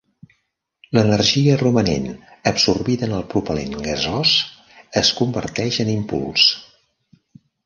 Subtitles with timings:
[0.97, 2.07] L'energia romanent
[2.51, 4.33] absorbida en el propelent gasós
[5.03, 6.49] es converteix en impuls.